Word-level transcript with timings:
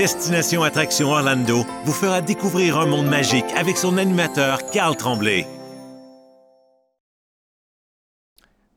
Destination 0.00 0.62
Attraction 0.62 1.10
Orlando 1.10 1.58
vous 1.84 1.92
fera 1.92 2.22
découvrir 2.22 2.78
un 2.78 2.86
monde 2.86 3.08
magique 3.08 3.44
avec 3.54 3.76
son 3.76 3.98
animateur 3.98 4.70
Carl 4.70 4.96
Tremblay. 4.96 5.44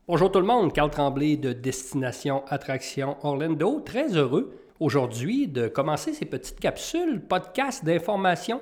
Bonjour 0.06 0.30
tout 0.30 0.40
le 0.40 0.44
monde, 0.44 0.74
Carl 0.74 0.90
Tremblay 0.90 1.38
de 1.38 1.54
Destination 1.54 2.42
Attraction 2.50 3.16
Orlando. 3.22 3.80
Très 3.80 4.14
heureux 4.14 4.52
aujourd'hui 4.80 5.48
de 5.48 5.66
commencer 5.66 6.12
ces 6.12 6.26
petites 6.26 6.60
capsules, 6.60 7.22
podcasts 7.22 7.86
d'information, 7.86 8.60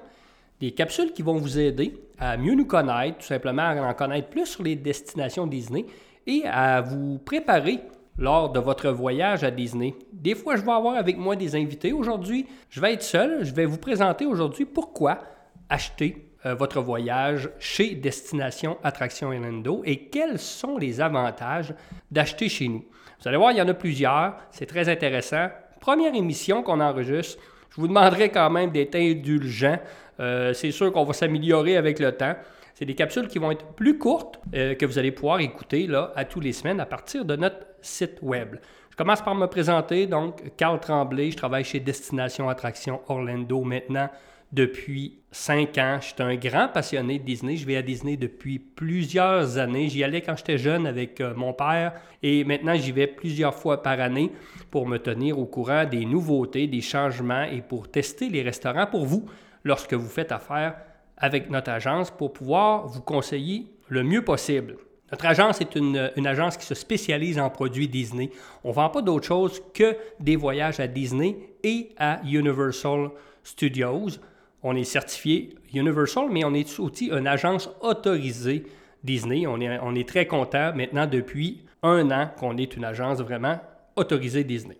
des 0.60 0.70
capsules 0.70 1.12
qui 1.12 1.22
vont 1.22 1.38
vous 1.38 1.58
aider 1.58 1.98
à 2.20 2.36
mieux 2.36 2.54
nous 2.54 2.66
connaître, 2.66 3.18
tout 3.18 3.26
simplement 3.26 3.70
à 3.70 3.82
en 3.82 3.94
connaître 3.94 4.28
plus 4.28 4.46
sur 4.46 4.62
les 4.62 4.76
destinations 4.76 5.48
Disney 5.48 5.84
et 6.28 6.44
à 6.46 6.80
vous 6.80 7.18
préparer 7.18 7.80
lors 8.18 8.50
de 8.50 8.60
votre 8.60 8.90
voyage 8.90 9.44
à 9.44 9.50
Disney. 9.50 9.94
Des 10.12 10.34
fois, 10.34 10.56
je 10.56 10.62
vais 10.62 10.72
avoir 10.72 10.96
avec 10.96 11.16
moi 11.16 11.36
des 11.36 11.56
invités. 11.56 11.92
Aujourd'hui, 11.92 12.46
je 12.70 12.80
vais 12.80 12.94
être 12.94 13.02
seul. 13.02 13.44
Je 13.44 13.52
vais 13.54 13.64
vous 13.64 13.78
présenter 13.78 14.26
aujourd'hui 14.26 14.64
pourquoi 14.64 15.18
acheter 15.68 16.28
euh, 16.44 16.54
votre 16.54 16.80
voyage 16.80 17.50
chez 17.58 17.94
Destination 17.94 18.76
Attraction 18.82 19.28
Orlando 19.28 19.82
et 19.84 20.08
quels 20.08 20.38
sont 20.38 20.76
les 20.76 21.00
avantages 21.00 21.74
d'acheter 22.10 22.48
chez 22.48 22.68
nous. 22.68 22.84
Vous 23.20 23.28
allez 23.28 23.36
voir, 23.36 23.52
il 23.52 23.58
y 23.58 23.62
en 23.62 23.68
a 23.68 23.74
plusieurs. 23.74 24.36
C'est 24.50 24.66
très 24.66 24.88
intéressant. 24.88 25.48
Première 25.80 26.14
émission 26.14 26.62
qu'on 26.62 26.80
enregistre. 26.80 27.40
Je 27.70 27.80
vous 27.80 27.88
demanderai 27.88 28.28
quand 28.28 28.50
même 28.50 28.70
d'être 28.70 28.96
indulgent. 28.96 29.78
Euh, 30.20 30.52
c'est 30.52 30.72
sûr 30.72 30.92
qu'on 30.92 31.04
va 31.04 31.12
s'améliorer 31.12 31.76
avec 31.76 31.98
le 31.98 32.12
temps. 32.12 32.34
C'est 32.82 32.86
des 32.86 32.96
capsules 32.96 33.28
qui 33.28 33.38
vont 33.38 33.52
être 33.52 33.64
plus 33.74 33.96
courtes 33.96 34.40
euh, 34.56 34.74
que 34.74 34.84
vous 34.84 34.98
allez 34.98 35.12
pouvoir 35.12 35.38
écouter 35.38 35.86
là, 35.86 36.12
à 36.16 36.24
tous 36.24 36.40
les 36.40 36.50
semaines 36.50 36.80
à 36.80 36.84
partir 36.84 37.24
de 37.24 37.36
notre 37.36 37.64
site 37.80 38.18
web. 38.22 38.56
Je 38.90 38.96
commence 38.96 39.22
par 39.22 39.36
me 39.36 39.46
présenter. 39.46 40.08
Donc, 40.08 40.56
Carl 40.56 40.80
Tremblay, 40.80 41.30
je 41.30 41.36
travaille 41.36 41.62
chez 41.62 41.78
Destination 41.78 42.48
Attraction 42.48 43.00
Orlando 43.06 43.62
maintenant 43.62 44.10
depuis 44.50 45.20
cinq 45.30 45.78
ans. 45.78 45.98
Je 46.00 46.06
suis 46.06 46.14
un 46.18 46.34
grand 46.34 46.66
passionné 46.66 47.20
de 47.20 47.24
Disney. 47.24 47.54
Je 47.54 47.64
vais 47.64 47.76
à 47.76 47.82
Disney 47.82 48.16
depuis 48.16 48.58
plusieurs 48.58 49.58
années. 49.58 49.88
J'y 49.88 50.02
allais 50.02 50.20
quand 50.20 50.36
j'étais 50.36 50.58
jeune 50.58 50.84
avec 50.84 51.20
euh, 51.20 51.34
mon 51.36 51.52
père 51.52 51.92
et 52.20 52.42
maintenant 52.42 52.74
j'y 52.74 52.90
vais 52.90 53.06
plusieurs 53.06 53.54
fois 53.54 53.80
par 53.84 54.00
année 54.00 54.32
pour 54.72 54.88
me 54.88 54.98
tenir 54.98 55.38
au 55.38 55.46
courant 55.46 55.84
des 55.84 56.04
nouveautés, 56.04 56.66
des 56.66 56.80
changements 56.80 57.44
et 57.44 57.62
pour 57.62 57.88
tester 57.88 58.28
les 58.28 58.42
restaurants 58.42 58.88
pour 58.88 59.06
vous 59.06 59.24
lorsque 59.62 59.94
vous 59.94 60.08
faites 60.08 60.32
affaire 60.32 60.74
avec 61.22 61.48
notre 61.48 61.70
agence 61.70 62.10
pour 62.10 62.32
pouvoir 62.32 62.86
vous 62.88 63.00
conseiller 63.00 63.66
le 63.88 64.02
mieux 64.02 64.22
possible. 64.22 64.76
Notre 65.12 65.26
agence 65.26 65.60
est 65.60 65.76
une, 65.76 66.26
agence 66.26 66.56
qui 66.56 66.66
se 66.66 66.74
spécialise 66.74 67.38
en 67.38 67.48
produits 67.48 67.86
Disney. 67.86 68.30
On 68.64 68.70
ne 68.70 68.74
vend 68.74 68.88
pas 68.88 69.02
d'autre 69.02 69.26
chose 69.26 69.62
que 69.72 69.96
des 70.18 70.36
voyages 70.36 70.80
à 70.80 70.86
Disney 70.86 71.36
et 71.62 71.90
à 71.98 72.20
Universal 72.24 73.10
Studios. 73.44 74.08
On 74.62 74.74
est 74.74 74.84
certifié 74.84 75.54
Universal, 75.72 76.26
mais 76.30 76.44
on 76.44 76.54
est 76.54 76.78
aussi 76.80 77.10
une 77.10 77.26
agence 77.26 77.70
autorisée 77.82 78.64
Disney. 79.04 79.46
On 79.46 79.60
est, 79.60 79.78
on 79.80 79.94
est 79.94 80.08
très 80.08 80.26
content 80.26 80.72
maintenant 80.74 81.06
depuis 81.06 81.62
un 81.82 82.10
an 82.10 82.30
qu'on 82.38 82.56
est 82.56 82.74
une 82.76 82.84
agence 82.84 83.20
vraiment 83.20 83.60
autorisée 83.96 84.44
Disney. 84.44 84.78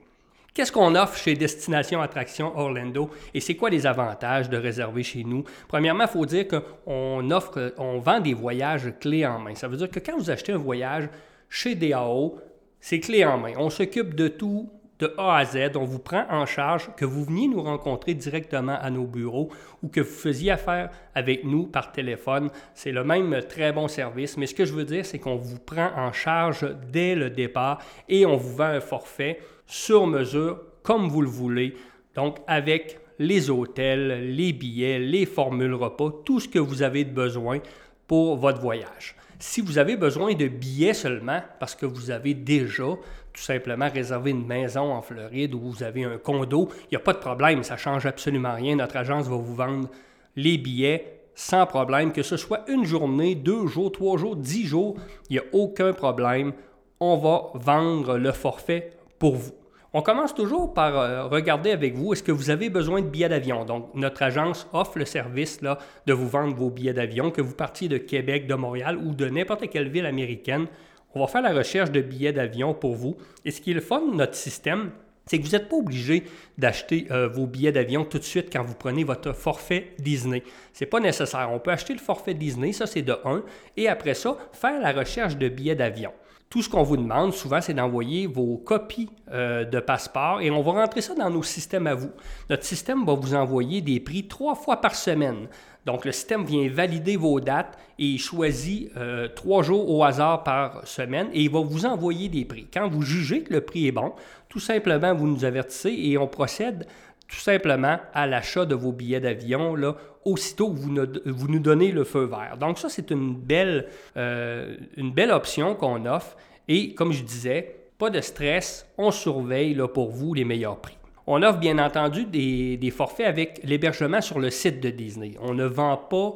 Qu'est-ce 0.55 0.71
qu'on 0.71 0.95
offre 0.97 1.17
chez 1.17 1.35
Destination 1.35 2.03
Attraction 2.03 2.53
Orlando 2.59 3.09
et 3.33 3.41
c'est 3.41 3.55
quoi 3.55 3.71
les 3.71 3.87
avantages 3.87 4.51
de 4.51 4.59
réserver 4.59 5.03
chez 5.03 5.25
nous? 5.25 5.45
Premièrement, 5.67 6.05
il 6.05 6.11
faut 6.11 6.27
dire 6.27 6.45
qu'on 6.47 7.31
offre, 7.31 7.73
on 7.79 7.99
vend 8.01 8.21
des 8.21 8.35
voyages 8.35 8.93
clés 9.01 9.25
en 9.25 9.39
main. 9.39 9.55
Ça 9.55 9.67
veut 9.67 9.79
dire 9.79 9.91
que 9.91 9.99
quand 9.99 10.19
vous 10.19 10.29
achetez 10.29 10.53
un 10.53 10.59
voyage 10.59 11.09
chez 11.49 11.75
DAO, 11.75 12.39
c'est 12.81 13.01
clé 13.01 13.25
en 13.25 13.39
main. 13.39 13.55
On 13.57 13.71
s'occupe 13.71 14.15
de 14.15 14.29
tout 14.29 14.69
de 14.99 15.15
A 15.17 15.39
à 15.39 15.45
Z. 15.47 15.71
On 15.75 15.85
vous 15.85 15.99
prend 15.99 16.27
en 16.29 16.45
charge, 16.45 16.91
que 16.99 17.07
vous 17.07 17.25
veniez 17.25 17.49
nous 17.49 17.63
rencontrer 17.63 18.13
directement 18.13 18.77
à 18.79 18.91
nos 18.91 19.07
bureaux 19.07 19.49
ou 19.83 19.89
que 19.89 20.03
vous 20.03 20.15
faisiez 20.15 20.51
affaire 20.51 20.91
avec 21.15 21.45
nous 21.45 21.67
par 21.67 21.93
téléphone. 21.93 22.51
C'est 22.75 22.93
le 22.93 23.05
même 23.05 23.41
très 23.49 23.73
bon 23.73 23.89
service. 23.89 24.37
Mais 24.37 24.47
ce 24.47 24.55
que 24.55 24.67
je 24.67 24.75
veux 24.75 24.85
dire, 24.85 25.07
c'est 25.07 25.19
qu'on 25.19 25.37
vous 25.37 25.59
prend 25.59 25.91
en 25.97 26.13
charge 26.13 26.67
dès 26.91 27.15
le 27.15 27.31
départ 27.31 27.79
et 28.07 28.27
on 28.27 28.37
vous 28.37 28.55
vend 28.55 28.65
un 28.65 28.81
forfait 28.81 29.41
sur 29.73 30.07
mesure, 30.07 30.61
comme 30.83 31.09
vous 31.09 31.23
le 31.23 31.31
voulez. 31.31 31.75
Donc, 32.15 32.37
avec 32.47 32.99
les 33.19 33.49
hôtels, 33.49 34.35
les 34.37 34.53
billets, 34.53 34.99
les 34.99 35.25
formules 35.25 35.73
repas, 35.73 36.11
tout 36.27 36.41
ce 36.41 36.47
que 36.47 36.59
vous 36.59 36.83
avez 36.83 37.05
de 37.05 37.11
besoin 37.11 37.61
pour 38.07 38.37
votre 38.37 38.61
voyage. 38.61 39.17
Si 39.39 39.63
vous 39.63 39.79
avez 39.79 39.97
besoin 39.97 40.35
de 40.35 40.47
billets 40.47 40.93
seulement, 40.93 41.41
parce 41.59 41.75
que 41.75 41.87
vous 41.87 42.11
avez 42.11 42.35
déjà 42.35 42.85
tout 43.33 43.41
simplement 43.41 43.89
réservé 43.89 44.33
une 44.33 44.47
maison 44.47 44.93
en 44.93 45.01
Floride 45.01 45.55
ou 45.55 45.61
vous 45.61 45.83
avez 45.83 46.05
un 46.05 46.19
condo, 46.19 46.69
il 46.83 46.89
n'y 46.93 46.97
a 46.97 47.01
pas 47.01 47.15
de 47.15 47.19
problème, 47.19 47.63
ça 47.63 47.75
ne 47.75 47.79
change 47.79 48.05
absolument 48.05 48.55
rien. 48.55 48.77
Notre 48.77 48.99
agence 48.99 49.27
va 49.27 49.37
vous 49.37 49.55
vendre 49.55 49.89
les 50.37 50.59
billets 50.59 51.21
sans 51.35 51.65
problème, 51.65 52.13
que 52.13 52.23
ce 52.23 52.37
soit 52.37 52.69
une 52.69 52.85
journée, 52.85 53.35
deux 53.35 53.67
jours, 53.67 53.91
trois 53.91 54.19
jours, 54.19 54.37
dix 54.37 54.67
jours, 54.67 54.97
il 55.31 55.33
n'y 55.33 55.39
a 55.39 55.45
aucun 55.53 55.95
problème. 55.95 56.53
On 57.01 57.17
va 57.17 57.53
vendre 57.55 58.19
le 58.19 58.33
forfait 58.33 58.91
pour 59.19 59.37
vous. 59.37 59.62
On 59.95 60.01
commence 60.01 60.35
toujours 60.35 60.73
par 60.73 60.99
euh, 60.99 61.27
regarder 61.27 61.71
avec 61.71 61.95
vous, 61.95 62.15
est-ce 62.15 62.23
que 62.23 62.33
vous 62.33 62.49
avez 62.49 62.71
besoin 62.71 63.03
de 63.03 63.07
billets 63.07 63.29
d'avion? 63.29 63.67
Donc, 63.67 63.91
notre 63.95 64.23
agence 64.23 64.67
offre 64.73 64.99
le 64.99 65.05
service 65.05 65.61
là, 65.61 65.77
de 66.07 66.15
vous 66.15 66.29
vendre 66.29 66.57
vos 66.57 66.71
billets 66.71 66.95
d'avion, 66.95 67.31
que 67.31 67.43
vous 67.43 67.55
partiez 67.55 67.89
de 67.89 67.99
Québec, 67.99 68.47
de 68.47 68.55
Montréal 68.55 68.97
ou 68.97 69.15
de 69.15 69.29
n'importe 69.29 69.69
quelle 69.69 69.91
ville 69.91 70.07
américaine. 70.07 70.67
On 71.15 71.21
va 71.21 71.27
faire 71.27 71.43
la 71.43 71.53
recherche 71.53 71.91
de 71.91 72.01
billets 72.01 72.33
d'avion 72.33 72.73
pour 72.73 72.95
vous. 72.95 73.19
Et 73.45 73.51
ce 73.51 73.61
qui 73.61 73.73
est 73.73 73.75
le 73.75 73.83
fun 73.83 74.01
de 74.01 74.17
notre 74.17 74.35
système, 74.35 74.93
c'est 75.27 75.39
que 75.39 75.45
vous 75.45 75.51
n'êtes 75.51 75.69
pas 75.69 75.77
obligé 75.77 76.25
d'acheter 76.57 77.07
euh, 77.11 77.29
vos 77.29 77.47
billets 77.47 77.73
d'avion 77.73 78.07
tout 78.07 78.19
de 78.19 78.25
suite 78.25 78.49
quand 78.51 78.63
vous 78.63 78.75
prenez 78.75 79.05
votre 79.05 79.35
forfait 79.35 79.93
Disney. 79.99 80.43
Ce 80.73 80.85
n'est 80.85 80.89
pas 80.89 81.01
nécessaire. 81.01 81.51
On 81.53 81.59
peut 81.59 81.71
acheter 81.71 81.93
le 81.93 82.01
forfait 82.01 82.33
Disney, 82.33 82.73
ça 82.73 82.87
c'est 82.87 83.03
de 83.03 83.15
1, 83.25 83.43
et 83.77 83.89
après 83.89 84.15
ça, 84.15 84.39
faire 84.53 84.81
la 84.81 84.93
recherche 84.93 85.37
de 85.37 85.51
billets 85.51 85.77
d'avion. 85.77 86.13
Tout 86.53 86.61
ce 86.61 86.69
qu'on 86.69 86.83
vous 86.83 86.99
demande 86.99 87.33
souvent, 87.33 87.63
c'est 87.63 87.73
d'envoyer 87.73 88.27
vos 88.27 88.59
copies 88.59 89.09
euh, 89.31 89.65
de 89.65 89.81
passeport 89.81 90.43
et 90.43 90.51
on 90.51 90.61
va 90.61 90.73
rentrer 90.73 91.01
ça 91.01 91.15
dans 91.15 91.31
nos 91.31 91.43
systèmes 91.43 91.87
à 91.87 91.95
vous. 91.95 92.11
Notre 92.51 92.65
système 92.65 93.07
va 93.07 93.15
vous 93.15 93.35
envoyer 93.35 93.81
des 93.81 94.01
prix 94.01 94.29
trois 94.29 94.55
fois 94.55 94.83
par 94.83 94.95
semaine. 94.95 95.49
Donc, 95.87 96.05
le 96.05 96.13
système 96.13 96.45
vient 96.45 96.69
valider 96.69 97.17
vos 97.17 97.41
dates 97.41 97.79
et 97.99 98.19
choisit 98.19 98.95
euh, 98.99 99.29
trois 99.35 99.63
jours 99.63 99.89
au 99.89 100.05
hasard 100.05 100.45
par 100.45 100.87
semaine 100.87 101.29
et 101.33 101.41
il 101.45 101.51
va 101.51 101.61
vous 101.61 101.87
envoyer 101.87 102.29
des 102.29 102.45
prix. 102.45 102.67
Quand 102.71 102.87
vous 102.87 103.01
jugez 103.01 103.45
que 103.45 103.55
le 103.55 103.63
prix 103.63 103.87
est 103.87 103.93
bon, 103.93 104.13
tout 104.51 104.61
simplement, 104.61 105.15
vous 105.15 105.29
nous 105.29 105.47
avertissez 105.47 105.95
et 105.99 106.19
on 106.19 106.27
procède 106.27 106.87
tout 107.33 107.39
simplement 107.39 107.99
à 108.13 108.27
l'achat 108.27 108.67
de 108.67 108.75
vos 108.75 108.93
billets 108.93 109.21
d'avion 109.21 109.75
là, 109.75 109.97
aussitôt 110.25 110.71
que 110.71 110.79
vous, 110.79 111.49
nous 111.49 111.59
donnez 111.59 111.91
le 111.91 112.05
feu 112.05 112.25
vert. 112.25 112.59
Donc 112.61 112.79
ça, 112.79 112.91
c'est 112.91 113.11
une 113.11 113.35
belle, 113.35 113.89
euh, 114.19 114.77
une 114.99 115.13
belle 115.13 115.31
option 115.31 115.75
qu'on 115.75 116.05
offre. 116.05 116.37
Et 116.69 116.95
comme 116.95 117.11
je 117.13 117.23
disais, 117.23 117.89
pas 117.97 118.11
de 118.11 118.21
stress, 118.21 118.87
on 118.99 119.11
surveille 119.11 119.73
là, 119.73 119.89
pour 119.89 120.11
vous 120.11 120.35
les 120.35 120.45
meilleurs 120.45 120.77
prix. 120.77 120.99
On 121.27 121.43
offre 121.43 121.59
bien 121.59 121.79
entendu 121.79 122.27
des, 122.27 122.77
des 122.77 122.91
forfaits 122.91 123.27
avec 123.27 123.61
l'hébergement 123.65 124.21
sur 124.21 124.39
le 124.39 124.51
site 124.51 124.81
de 124.81 124.91
Disney. 124.91 125.33
On 125.41 125.55
ne 125.55 125.65
vend 125.65 125.97
pas 125.97 126.35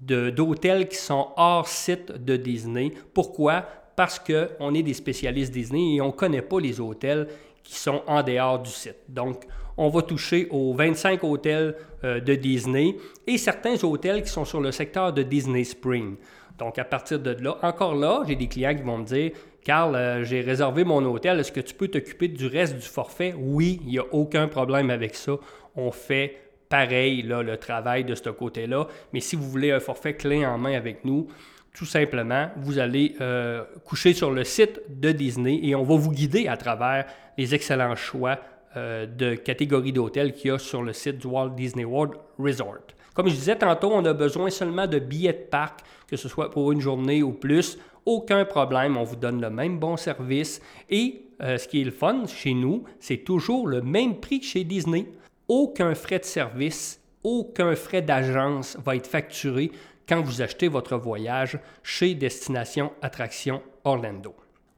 d'hôtels 0.00 0.88
qui 0.88 0.96
sont 0.96 1.28
hors 1.36 1.68
site 1.68 2.10
de 2.12 2.36
Disney. 2.36 2.90
Pourquoi? 3.14 3.64
Parce 3.94 4.18
qu'on 4.18 4.74
est 4.74 4.82
des 4.82 4.94
spécialistes 4.94 5.52
Disney 5.52 5.94
et 5.94 6.00
on 6.00 6.08
ne 6.08 6.12
connaît 6.12 6.42
pas 6.42 6.58
les 6.58 6.80
hôtels 6.80 7.28
qui 7.62 7.76
sont 7.76 8.02
en 8.08 8.24
dehors 8.24 8.58
du 8.58 8.70
site. 8.70 8.96
Donc, 9.08 9.46
on 9.76 9.88
va 9.88 10.02
toucher 10.02 10.48
aux 10.50 10.74
25 10.74 11.24
hôtels 11.24 11.76
euh, 12.04 12.20
de 12.20 12.34
Disney 12.34 12.96
et 13.26 13.38
certains 13.38 13.82
hôtels 13.84 14.22
qui 14.22 14.30
sont 14.30 14.44
sur 14.44 14.60
le 14.60 14.72
secteur 14.72 15.12
de 15.12 15.22
Disney 15.22 15.64
Spring. 15.64 16.16
Donc, 16.58 16.78
à 16.78 16.84
partir 16.84 17.18
de 17.18 17.30
là, 17.42 17.56
encore 17.62 17.94
là, 17.94 18.22
j'ai 18.26 18.36
des 18.36 18.46
clients 18.46 18.74
qui 18.74 18.82
vont 18.82 18.98
me 18.98 19.04
dire 19.04 19.32
Carl, 19.64 19.94
euh, 19.94 20.24
j'ai 20.24 20.40
réservé 20.40 20.84
mon 20.84 21.04
hôtel, 21.04 21.38
est-ce 21.38 21.52
que 21.52 21.60
tu 21.60 21.74
peux 21.74 21.88
t'occuper 21.88 22.28
du 22.28 22.46
reste 22.46 22.76
du 22.76 22.86
forfait? 22.86 23.34
Oui, 23.38 23.80
il 23.84 23.90
n'y 23.90 23.98
a 23.98 24.04
aucun 24.12 24.48
problème 24.48 24.90
avec 24.90 25.14
ça. 25.14 25.32
On 25.76 25.90
fait 25.90 26.36
pareil 26.68 27.22
là, 27.22 27.42
le 27.42 27.56
travail 27.56 28.04
de 28.04 28.14
ce 28.14 28.30
côté-là. 28.30 28.88
Mais 29.12 29.20
si 29.20 29.36
vous 29.36 29.48
voulez 29.48 29.70
un 29.70 29.80
forfait 29.80 30.14
clé 30.14 30.44
en 30.44 30.58
main 30.58 30.74
avec 30.74 31.04
nous, 31.04 31.28
tout 31.74 31.86
simplement, 31.86 32.50
vous 32.56 32.78
allez 32.78 33.14
euh, 33.20 33.64
coucher 33.84 34.12
sur 34.12 34.30
le 34.30 34.44
site 34.44 34.80
de 34.88 35.12
Disney 35.12 35.60
et 35.62 35.74
on 35.74 35.84
va 35.84 35.96
vous 35.96 36.10
guider 36.10 36.48
à 36.48 36.56
travers 36.56 37.06
les 37.38 37.54
excellents 37.54 37.96
choix 37.96 38.38
euh, 38.76 39.06
de 39.06 39.34
catégories 39.34 39.92
d'hôtels 39.92 40.32
qu'il 40.32 40.48
y 40.48 40.50
a 40.50 40.58
sur 40.58 40.82
le 40.82 40.92
site 40.92 41.18
du 41.18 41.26
Walt 41.26 41.50
Disney 41.50 41.84
World 41.84 42.14
Resort. 42.38 42.86
Comme 43.14 43.28
je 43.28 43.34
disais 43.34 43.56
tantôt, 43.56 43.90
on 43.92 44.04
a 44.04 44.14
besoin 44.14 44.48
seulement 44.48 44.86
de 44.86 44.98
billets 44.98 45.32
de 45.32 45.48
parc, 45.50 45.80
que 46.08 46.16
ce 46.16 46.28
soit 46.28 46.50
pour 46.50 46.72
une 46.72 46.80
journée 46.80 47.22
ou 47.22 47.32
plus. 47.32 47.78
Aucun 48.06 48.44
problème, 48.44 48.96
on 48.96 49.04
vous 49.04 49.16
donne 49.16 49.40
le 49.40 49.50
même 49.50 49.78
bon 49.78 49.96
service. 49.96 50.60
Et 50.88 51.26
euh, 51.42 51.58
ce 51.58 51.68
qui 51.68 51.82
est 51.82 51.84
le 51.84 51.90
fun 51.90 52.24
chez 52.26 52.54
nous, 52.54 52.84
c'est 52.98 53.18
toujours 53.18 53.68
le 53.68 53.82
même 53.82 54.20
prix 54.20 54.40
que 54.40 54.46
chez 54.46 54.64
Disney. 54.64 55.06
Aucun 55.48 55.94
frais 55.94 56.18
de 56.20 56.24
service, 56.24 57.00
aucun 57.22 57.76
frais 57.76 58.02
d'agence 58.02 58.76
va 58.82 58.96
être 58.96 59.06
facturé 59.06 59.70
quand 60.08 60.22
vous 60.22 60.40
achetez 60.42 60.68
votre 60.68 60.96
voyage 60.96 61.58
chez 61.82 62.14
Destination 62.14 62.92
Attraction 63.02 63.62
Orlando. 63.84 64.34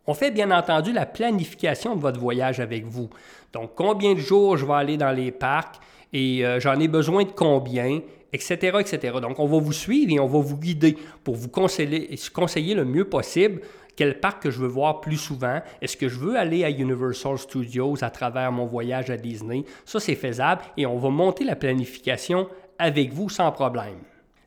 On 0.06 0.15
fait 0.15 0.31
bien 0.31 0.51
entendu 0.51 0.93
la 0.93 1.06
planification 1.06 1.97
de 1.97 2.01
votre 2.01 2.21
voyage 2.21 2.61
avec 2.61 2.85
vous. 2.85 3.09
Donc, 3.53 3.71
combien 3.75 4.15
de 4.15 4.19
jours 4.19 4.56
je 4.56 4.67
vais 4.67 4.75
aller 4.75 4.97
dans 4.97 5.12
les 5.12 5.31
parcs 5.31 5.77
et 6.12 6.45
euh, 6.45 6.61
j'en 6.61 6.79
ai 6.79 6.89
besoin 6.89 7.25
de 7.25 7.31
combien, 7.31 8.01
etc., 8.33 8.79
etc. 8.81 9.19
Donc, 9.23 9.39
on 9.39 9.47
va 9.47 9.59
vous 9.59 9.73
suivre 9.73 10.12
et 10.12 10.21
on 10.21 10.27
va 10.27 10.41
vous 10.41 10.59
guider 10.59 10.97
pour 11.23 11.37
vous 11.37 11.49
conseiller, 11.49 12.19
conseiller 12.33 12.75
le 12.75 12.85
mieux 12.85 13.09
possible 13.09 13.62
quel 13.97 14.21
parc 14.21 14.43
que 14.43 14.51
je 14.51 14.59
veux 14.59 14.69
voir 14.69 15.01
plus 15.01 15.17
souvent. 15.17 15.61
Est-ce 15.81 15.97
que 15.97 16.09
je 16.09 16.19
veux 16.19 16.37
aller 16.37 16.65
à 16.65 16.71
Universal 16.71 17.39
Studios 17.39 17.97
à 18.03 18.11
travers 18.11 18.51
mon 18.53 18.67
voyage 18.67 19.11
à 19.11 19.17
Disney? 19.17 19.65
Ça, 19.85 20.01
c'est 20.01 20.17
faisable 20.17 20.62
et 20.77 20.87
on 20.87 20.99
va 20.99 21.11
monter 21.11 21.45
la 21.45 21.56
planification 21.56 22.49
avec 22.79 23.12
vous 23.12 23.29
sans 23.29 23.53
problème. 23.53 23.99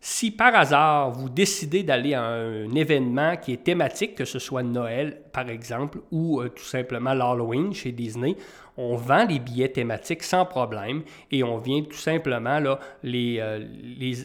Si 0.10 0.32
par 0.32 0.56
hasard 0.56 1.12
vous 1.12 1.28
décidez 1.28 1.84
d'aller 1.84 2.14
à 2.14 2.24
un 2.24 2.74
événement 2.74 3.36
qui 3.36 3.52
est 3.52 3.64
thématique, 3.66 4.16
que 4.16 4.24
ce 4.24 4.40
soit 4.40 4.64
Noël 4.64 5.20
par 5.34 5.50
exemple, 5.50 6.00
ou 6.12 6.40
euh, 6.40 6.48
tout 6.48 6.64
simplement 6.64 7.14
l'Halloween 7.14 7.74
chez 7.74 7.92
Disney, 7.92 8.38
on 8.78 8.96
vend 8.96 9.26
les 9.26 9.40
billets 9.40 9.68
thématiques 9.68 10.24
sans 10.24 10.46
problème 10.46 11.04
et 11.30 11.44
on 11.44 11.58
vient 11.58 11.84
tout 11.84 11.98
simplement 11.98 12.58
là, 12.62 12.80
les, 13.04 13.40
euh, 13.42 13.60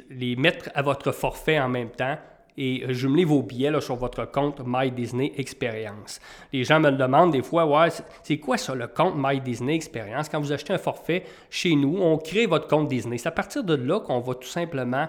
les, 0.08 0.37
mettre 0.37 0.70
à 0.73 0.82
votre 0.82 1.11
forfait 1.11 1.58
en 1.58 1.69
même 1.69 1.90
temps 1.90 2.17
et 2.56 2.84
euh, 2.84 2.93
jumeler 2.93 3.25
vos 3.25 3.43
billets 3.43 3.81
sur 3.81 3.96
votre 3.96 4.25
compte 4.31 4.62
My 4.64 4.88
Disney 4.93 5.32
Experience. 5.37 6.20
Les 6.52 6.62
gens 6.62 6.79
me 6.79 6.93
demandent 6.93 7.32
des 7.32 7.43
fois, 7.43 7.67
ouais, 7.67 7.88
c'est 8.23 8.38
quoi 8.38 8.56
ça 8.56 8.76
le 8.76 8.87
compte 8.87 9.14
My 9.17 9.40
Disney 9.40 9.75
Experience? 9.75 10.29
Quand 10.29 10.40
vous 10.40 10.52
achetez 10.52 10.75
un 10.75 10.79
forfait 10.79 11.25
chez 11.50 11.75
nous, 11.75 11.99
on 12.00 12.19
crée 12.19 12.46
votre 12.46 12.69
compte 12.69 12.87
Disney. 12.87 13.19
C'est 13.19 13.29
à 13.29 13.32
partir 13.32 13.64
de 13.64 13.75
là 13.75 13.99
qu'on 13.99 14.20
va 14.20 14.37
tout 14.37 14.46
simplement 14.46 15.08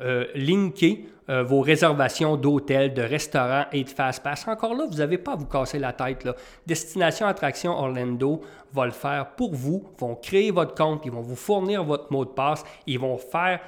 euh, 0.00 0.26
linker 0.34 0.98
euh, 1.28 1.42
vos 1.42 1.60
réservations 1.60 2.36
d'hôtels, 2.36 2.92
de 2.92 3.02
restaurants 3.02 3.66
et 3.72 3.84
de 3.84 3.88
fast-pass. 3.88 4.48
Encore 4.48 4.74
là, 4.74 4.84
vous 4.90 4.96
n'avez 4.96 5.18
pas 5.18 5.32
à 5.32 5.36
vous 5.36 5.46
casser 5.46 5.78
la 5.78 5.92
tête. 5.92 6.28
Destination 6.66 7.26
Attraction 7.26 7.72
Orlando 7.72 8.40
va 8.72 8.86
le 8.86 8.92
faire 8.92 9.34
pour 9.36 9.54
vous, 9.54 9.84
vont 9.98 10.16
créer 10.16 10.50
votre 10.50 10.74
compte, 10.74 11.02
ils 11.04 11.12
vont 11.12 11.20
vous 11.20 11.36
fournir 11.36 11.84
votre 11.84 12.10
mot 12.12 12.24
de 12.24 12.30
passe, 12.30 12.64
ils 12.86 12.98
vont 12.98 13.16
faire 13.16 13.60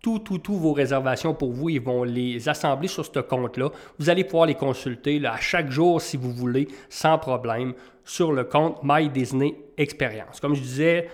tout, 0.00 0.20
tout, 0.20 0.38
tout 0.38 0.54
vos 0.54 0.72
réservations 0.72 1.34
pour 1.34 1.52
vous. 1.52 1.70
Ils 1.70 1.80
vont 1.80 2.04
les 2.04 2.48
assembler 2.48 2.88
sur 2.88 3.04
ce 3.04 3.18
compte-là. 3.18 3.70
Vous 3.98 4.10
allez 4.10 4.24
pouvoir 4.24 4.46
les 4.46 4.54
consulter 4.54 5.20
à 5.26 5.38
chaque 5.38 5.70
jour 5.70 6.00
si 6.00 6.16
vous 6.16 6.32
voulez, 6.32 6.68
sans 6.88 7.18
problème, 7.18 7.74
sur 8.04 8.32
le 8.32 8.44
compte 8.44 8.78
My 8.82 9.08
Disney 9.08 9.56
Experience. 9.76 10.40
Comme 10.40 10.54
je 10.54 10.62
disais, 10.62 11.08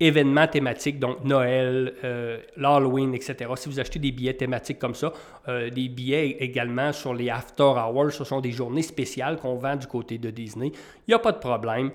événements 0.00 0.46
thématiques, 0.46 0.98
donc 0.98 1.22
Noël, 1.24 1.94
euh, 2.02 2.38
l'Halloween, 2.56 3.14
etc. 3.14 3.50
Si 3.56 3.68
vous 3.68 3.78
achetez 3.78 3.98
des 3.98 4.12
billets 4.12 4.34
thématiques 4.34 4.78
comme 4.78 4.94
ça, 4.94 5.12
euh, 5.48 5.68
des 5.68 5.88
billets 5.88 6.38
également 6.40 6.92
sur 6.92 7.12
les 7.12 7.28
After 7.28 7.62
Hours, 7.62 8.12
ce 8.12 8.24
sont 8.24 8.40
des 8.40 8.50
journées 8.50 8.82
spéciales 8.82 9.36
qu'on 9.36 9.56
vend 9.56 9.76
du 9.76 9.86
côté 9.86 10.16
de 10.16 10.30
Disney. 10.30 10.68
Il 11.06 11.10
n'y 11.10 11.14
a 11.14 11.18
pas 11.18 11.32
de 11.32 11.38
problème. 11.38 11.92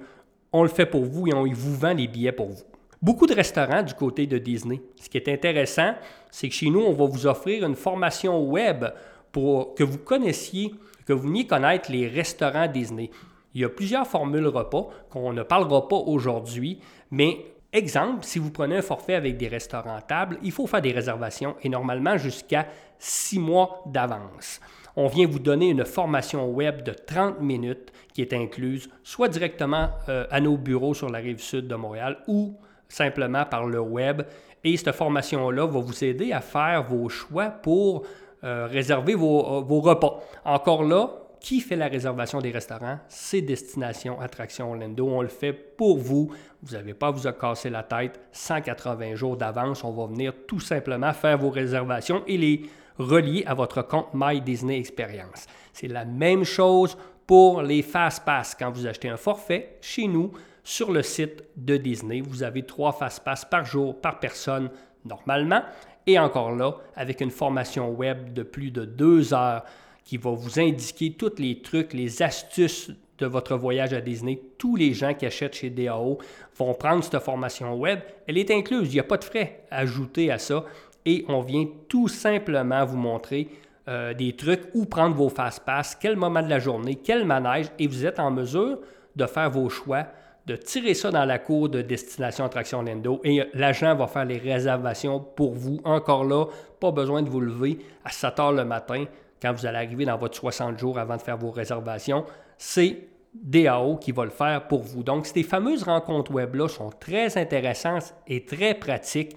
On 0.54 0.62
le 0.62 0.70
fait 0.70 0.86
pour 0.86 1.04
vous 1.04 1.28
et 1.28 1.34
on 1.34 1.46
vous 1.52 1.76
vend 1.76 1.94
les 1.94 2.08
billets 2.08 2.32
pour 2.32 2.50
vous. 2.50 2.64
Beaucoup 3.02 3.26
de 3.28 3.34
restaurants 3.34 3.84
du 3.84 3.94
côté 3.94 4.28
de 4.28 4.38
Disney. 4.38 4.82
Ce 5.02 5.10
qui 5.10 5.18
est 5.18 5.28
intéressant, 5.28 5.96
c'est 6.32 6.48
que 6.48 6.56
chez 6.56 6.70
nous, 6.70 6.82
on 6.82 6.94
va 6.94 7.06
vous 7.06 7.28
offrir 7.28 7.66
une 7.66 7.76
formation 7.76 8.44
web 8.44 8.86
pour 9.32 9.76
que 9.76 9.84
vous 9.84 9.98
connaissiez, 9.98 10.74
que 11.06 11.14
vous 11.14 11.28
veniez 11.28 11.46
connaître 11.46 11.92
les 11.92 12.08
restaurants 12.08 12.68
Disney. 12.68 13.10
Il 13.54 13.62
y 13.62 13.64
a 13.64 13.70
plusieurs 13.70 14.08
formules 14.08 14.48
repas 14.48 14.90
qu'on 15.10 15.34
ne 15.34 15.44
parlera 15.44 15.88
pas 15.88 15.96
aujourd'hui, 15.96 16.80
mais 17.12 17.55
Exemple, 17.76 18.24
si 18.24 18.40
vous 18.40 18.52
prenez 18.52 18.78
un 18.78 18.82
forfait 18.82 19.16
avec 19.16 19.36
des 19.36 19.50
restaurants 19.50 20.00
table, 20.00 20.40
il 20.42 20.54
faut 20.54 20.66
faire 20.66 20.82
des 20.82 20.94
réservations 20.94 21.58
et 21.62 21.68
normalement 21.68 22.16
jusqu'à 22.18 22.68
six 22.98 23.38
mois 23.38 23.84
d'avance. 23.86 24.62
On 24.96 25.08
vient 25.08 25.28
vous 25.28 25.40
donner 25.40 25.72
une 25.72 25.84
formation 25.84 26.50
web 26.50 26.84
de 26.84 26.94
30 26.94 27.42
minutes 27.42 27.92
qui 28.14 28.22
est 28.22 28.32
incluse 28.32 28.90
soit 29.04 29.28
directement 29.28 29.90
euh, 30.08 30.26
à 30.32 30.40
nos 30.40 30.56
bureaux 30.56 30.94
sur 30.94 31.10
la 31.10 31.20
rive 31.20 31.42
sud 31.42 31.68
de 31.68 31.76
Montréal 31.76 32.20
ou 32.28 32.56
simplement 32.88 33.44
par 33.44 33.66
le 33.66 33.82
web. 33.82 34.22
Et 34.64 34.78
cette 34.78 34.96
formation-là 34.96 35.66
va 35.66 35.80
vous 35.82 36.04
aider 36.06 36.32
à 36.32 36.40
faire 36.40 36.82
vos 36.82 37.10
choix 37.10 37.50
pour 37.50 38.06
euh, 38.46 38.68
réserver 38.72 39.16
vos, 39.16 39.62
vos 39.64 39.82
repas. 39.82 40.24
Encore 40.46 40.86
là, 40.86 41.10
qui 41.40 41.62
fait 41.62 41.76
la 41.76 41.88
réservation 41.88 42.40
des 42.40 42.52
restaurants? 42.52 43.00
C'est 43.08 43.42
Destination 43.42 44.20
Attraction 44.20 44.72
Orlando. 44.72 45.08
On 45.08 45.22
le 45.22 45.28
fait 45.28 45.54
pour 45.54 45.98
vous. 45.98 46.32
Vous 46.62 46.74
n'avez 46.74 46.94
pas 46.94 47.08
à 47.08 47.12
vous 47.12 47.32
casser 47.32 47.70
la 47.70 47.84
tête. 47.84 48.20
180 48.32 49.16
jours 49.16 49.38
d'avance, 49.38 49.84
on 49.84 49.92
va 49.92 50.08
venir 50.08 50.34
tout 50.48 50.60
simplement 50.60 51.14
faire 51.14 51.38
vos 51.38 51.50
réservations 51.50 52.24
et 52.28 52.38
les 52.38 52.70
relier 52.98 53.44
à 53.46 53.54
votre 53.54 53.82
compte 53.82 54.08
My 54.14 54.42
Disney 54.42 54.80
Experience. 54.80 55.48
C'est 55.74 55.88
la 55.88 56.06
même 56.06 56.44
chose 56.44 56.98
pour 57.28 57.62
les 57.62 57.82
Fast 57.82 58.24
Pass. 58.26 58.56
Quand 58.58 58.72
vous 58.72 58.88
achetez 58.88 59.10
un 59.10 59.18
forfait 59.18 59.78
chez 59.82 60.08
nous 60.08 60.32
sur 60.64 60.92
le 60.92 61.04
site 61.04 61.44
de 61.56 61.78
Disney, 61.78 62.22
vous 62.22 62.44
avez 62.44 62.64
trois 62.64 62.92
Fast 62.92 63.24
Pass 63.24 63.46
par 63.46 63.66
jour, 63.66 64.00
par 64.00 64.20
personne 64.20 64.70
normalement. 65.04 65.62
Et 66.08 66.20
encore 66.20 66.52
là, 66.52 66.76
avec 66.96 67.22
une 67.22 67.32
formation 67.32 67.92
web 67.92 68.34
de 68.34 68.44
plus 68.44 68.72
de 68.72 68.86
deux 68.86 69.34
heures 69.34 69.64
qui 70.06 70.18
va 70.18 70.32
vous 70.32 70.60
indiquer 70.60 71.14
tous 71.14 71.34
les 71.40 71.62
trucs, 71.62 71.94
les 71.94 72.22
astuces 72.22 72.92
de 73.18 73.26
votre 73.26 73.56
voyage 73.56 73.94
à 73.94 74.02
Disney. 74.02 74.40
Tous 74.58 74.76
les 74.76 74.94
gens 74.94 75.14
qui 75.14 75.26
achètent 75.26 75.56
chez 75.56 75.70
DAO 75.70 76.20
vont 76.58 76.74
prendre 76.74 77.04
cette 77.04 77.20
formation 77.20 77.76
web. 77.76 78.00
Elle 78.28 78.38
est 78.38 78.52
incluse, 78.52 78.90
il 78.92 78.94
n'y 78.94 79.00
a 79.00 79.04
pas 79.04 79.18
de 79.18 79.24
frais 79.24 79.64
ajoutés 79.72 80.32
à 80.32 80.38
ça. 80.38 80.64
Et 81.06 81.26
on 81.28 81.42
vient 81.42 81.66
tout 81.90 82.08
simplement 82.08 82.86
vous 82.86 82.98
montrer 82.98 83.48
euh, 83.88 84.14
des 84.14 84.36
trucs 84.36 84.64
où 84.74 84.86
prendre 84.86 85.16
vos 85.16 85.30
fast-pass, 85.30 85.96
quel 86.00 86.16
moment 86.16 86.42
de 86.42 86.50
la 86.50 86.60
journée, 86.60 86.96
quel 86.96 87.26
manège, 87.26 87.68
et 87.78 87.88
vous 87.88 88.06
êtes 88.06 88.20
en 88.20 88.32
mesure 88.32 88.80
de 89.16 89.26
faire 89.26 89.50
vos 89.50 89.70
choix, 89.70 90.08
de 90.46 90.56
tirer 90.56 90.94
ça 90.94 91.12
dans 91.12 91.26
la 91.26 91.40
cour 91.40 91.70
de 91.70 91.82
Destination 91.82 92.46
Attraction 92.46 92.82
Lendo 92.82 93.22
et 93.24 93.44
l'agent 93.54 93.96
va 93.96 94.08
faire 94.08 94.26
les 94.26 94.38
réservations 94.38 95.20
pour 95.20 95.54
vous. 95.54 95.80
Encore 95.84 96.26
là, 96.26 96.46
pas 96.80 96.92
besoin 96.92 97.24
de 97.24 97.30
vous 97.30 97.40
lever 97.40 97.80
à 98.04 98.12
7 98.12 98.40
heures 98.40 98.52
le 98.52 98.66
matin 98.66 99.06
quand 99.46 99.54
vous 99.54 99.68
allez 99.68 99.78
arriver 99.78 100.06
dans 100.06 100.18
votre 100.18 100.36
60 100.36 100.80
jours 100.80 100.98
avant 100.98 101.18
de 101.18 101.22
faire 101.22 101.38
vos 101.38 101.52
réservations, 101.52 102.26
c'est 102.58 103.08
DAO 103.32 103.98
qui 103.98 104.12
va 104.12 104.24
le 104.24 104.32
faire 104.32 104.68
pour 104.68 104.82
vous. 104.82 105.04
Donc, 105.04 105.28
ces 105.28 105.44
fameuses 105.44 105.84
rencontres 105.84 106.32
web-là 106.32 106.68
sont 106.68 106.90
très 106.90 107.38
intéressantes 107.38 108.16
et 108.28 108.44
très 108.44 108.74
pratiques 108.74 109.36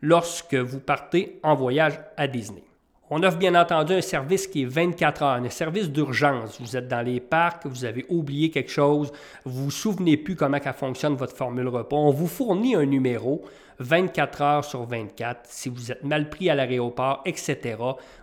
lorsque 0.00 0.54
vous 0.54 0.78
partez 0.78 1.40
en 1.42 1.56
voyage 1.56 1.98
à 2.16 2.28
Disney. 2.28 2.62
On 3.10 3.22
offre 3.22 3.38
bien 3.38 3.54
entendu 3.54 3.94
un 3.94 4.02
service 4.02 4.46
qui 4.46 4.62
est 4.62 4.66
24 4.66 5.22
heures, 5.22 5.42
un 5.42 5.48
service 5.48 5.90
d'urgence. 5.90 6.60
Vous 6.60 6.76
êtes 6.76 6.88
dans 6.88 7.00
les 7.00 7.20
parcs, 7.20 7.64
vous 7.64 7.86
avez 7.86 8.04
oublié 8.10 8.50
quelque 8.50 8.70
chose, 8.70 9.12
vous 9.46 9.64
vous 9.64 9.70
souvenez 9.70 10.18
plus 10.18 10.36
comment 10.36 10.58
ça 10.62 10.74
fonctionne 10.74 11.14
votre 11.14 11.34
formule 11.34 11.68
repas. 11.68 11.96
On 11.96 12.10
vous 12.10 12.26
fournit 12.26 12.74
un 12.74 12.84
numéro 12.84 13.42
24 13.78 14.42
heures 14.42 14.64
sur 14.64 14.84
24. 14.84 15.40
Si 15.44 15.70
vous 15.70 15.90
êtes 15.90 16.04
mal 16.04 16.28
pris 16.28 16.50
à 16.50 16.54
l'aéroport, 16.54 17.22
etc., 17.24 17.78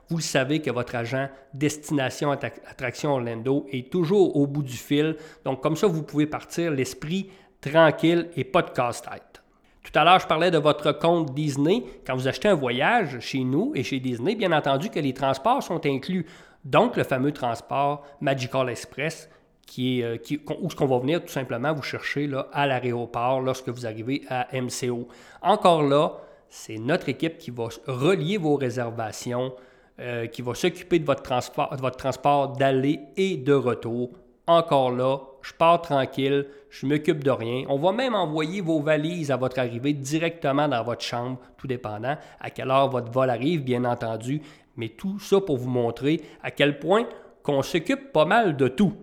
vous 0.10 0.20
savez 0.20 0.62
que 0.62 0.70
votre 0.70 0.94
agent 0.94 1.30
Destination 1.56 2.30
Attraction 2.32 3.14
Orlando 3.14 3.66
est 3.72 3.92
toujours 3.92 4.36
au 4.36 4.46
bout 4.46 4.64
du 4.64 4.78
fil. 4.78 5.16
Donc 5.46 5.62
comme 5.62 5.78
ça, 5.78 5.88
vous 5.88 6.04
pouvez 6.04 6.28
partir 6.28 6.70
l'esprit 6.70 7.32
tranquille 7.60 8.30
et 8.36 8.44
pas 8.44 8.62
de 8.62 8.70
casse-tête. 8.70 9.42
Tout 9.86 10.00
à 10.00 10.04
l'heure, 10.04 10.20
je 10.20 10.26
parlais 10.26 10.50
de 10.50 10.58
votre 10.58 10.92
compte 10.94 11.34
Disney. 11.36 11.84
Quand 12.08 12.16
vous 12.16 12.28
achetez 12.28 12.48
un 12.48 12.56
voyage 12.56 13.20
chez 13.20 13.44
nous 13.44 13.72
et 13.76 13.84
chez 13.84 14.00
Disney, 14.00 14.34
bien 14.36 14.52
entendu 14.52 14.90
que 14.90 15.00
les 15.00 15.14
transports 15.14 15.62
sont 15.62 15.86
inclus. 15.86 16.26
Donc, 16.64 16.98
le 16.98 17.04
fameux 17.04 17.32
transport 17.32 18.04
Magical 18.20 18.68
Express, 18.70 19.30
qui 19.68 20.02
euh, 20.02 20.18
où 20.60 20.72
ce 20.72 20.76
qu'on 20.76 20.88
va 20.88 20.98
venir 20.98 21.22
tout 21.22 21.32
simplement 21.32 21.72
vous 21.72 21.84
chercher 21.84 22.28
à 22.52 22.66
l'aéroport 22.66 23.42
lorsque 23.42 23.70
vous 23.70 23.86
arrivez 23.86 24.24
à 24.28 24.48
MCO. 24.54 25.08
Encore 25.44 25.84
là, 25.84 26.14
c'est 26.50 26.80
notre 26.80 27.10
équipe 27.10 27.38
qui 27.38 27.52
va 27.52 27.68
relier 27.86 28.38
vos 28.38 28.56
réservations, 28.56 29.54
euh, 30.00 30.26
qui 30.26 30.42
va 30.42 30.56
s'occuper 30.56 30.98
de 30.98 31.06
votre 31.06 31.22
transport 31.22 32.54
d'aller 32.58 33.02
et 33.18 33.38
de 33.38 33.54
retour. 33.54 34.10
Encore 34.48 34.92
là, 34.92 35.18
je 35.42 35.54
pars 35.54 35.82
tranquille, 35.82 36.46
je 36.70 36.86
m'occupe 36.86 37.24
de 37.24 37.32
rien. 37.32 37.66
On 37.68 37.78
va 37.78 37.92
même 37.92 38.14
envoyer 38.14 38.62
vos 38.62 38.80
valises 38.80 39.32
à 39.32 39.38
votre 39.38 39.58
arrivée 39.58 39.94
directement 39.94 40.68
dans 40.68 40.84
votre 40.84 41.02
chambre, 41.02 41.40
tout 41.58 41.66
dépendant 41.66 42.16
à 42.40 42.50
quelle 42.52 42.70
heure 42.70 42.90
votre 42.90 43.12
vol 43.12 43.32
arrive, 43.32 43.64
bien 43.64 43.86
entendu. 43.86 44.44
Mais 44.78 44.90
tout 44.90 45.20
ça 45.20 45.42
pour 45.42 45.58
vous 45.58 45.70
montrer 45.70 46.22
à 46.44 46.52
quel 46.52 46.78
point 46.78 47.08
qu'on 47.42 47.64
s'occupe 47.64 48.12
pas 48.12 48.26
mal 48.26 48.56
de 48.56 48.68
tout. 48.68 48.94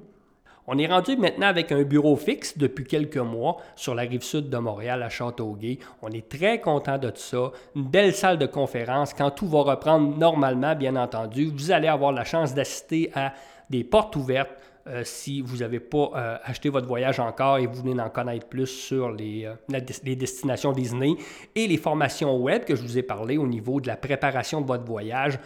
On 0.68 0.78
est 0.78 0.86
rendu 0.86 1.16
maintenant 1.16 1.48
avec 1.48 1.72
un 1.72 1.82
bureau 1.82 2.14
fixe 2.14 2.56
depuis 2.56 2.84
quelques 2.84 3.16
mois 3.16 3.56
sur 3.74 3.96
la 3.96 4.02
rive 4.02 4.22
sud 4.22 4.48
de 4.48 4.58
Montréal 4.58 5.02
à 5.02 5.08
Châteauguay. 5.08 5.80
On 6.02 6.08
est 6.10 6.28
très 6.28 6.60
content 6.60 6.98
de 6.98 7.10
ça. 7.16 7.50
Une 7.74 7.88
belle 7.88 8.14
salle 8.14 8.38
de 8.38 8.46
conférence. 8.46 9.12
Quand 9.12 9.32
tout 9.32 9.48
va 9.48 9.62
reprendre 9.62 10.16
normalement, 10.16 10.76
bien 10.76 10.94
entendu, 10.94 11.50
vous 11.52 11.72
allez 11.72 11.88
avoir 11.88 12.12
la 12.12 12.22
chance 12.22 12.54
d'assister 12.54 13.10
à 13.12 13.32
des 13.70 13.82
portes 13.82 14.14
ouvertes 14.14 14.61
euh, 14.88 15.02
si 15.04 15.40
vous 15.40 15.58
n'avez 15.58 15.78
pas 15.78 16.10
euh, 16.16 16.36
acheté 16.42 16.68
votre 16.68 16.88
voyage 16.88 17.20
encore 17.20 17.58
et 17.58 17.66
vous 17.66 17.82
venez 17.82 17.94
d'en 17.94 18.08
connaître 18.08 18.48
plus 18.48 18.66
sur 18.66 19.12
les, 19.12 19.44
euh, 19.44 19.54
les, 20.02 20.16
destinations 20.16 20.72
Disney 20.72 21.14
et 21.54 21.68
les 21.68 21.76
formations 21.76 22.36
web 22.36 22.64
que 22.64 22.74
je 22.74 22.82
vous 22.82 22.98
ai 22.98 23.02
parlé 23.02 23.36
au 23.36 23.46
niveau 23.46 23.80
de 23.80 23.86
la 23.86 23.96
préparation 23.96 24.60
de 24.60 24.66
votre 24.66 24.84
voyage 24.84 25.38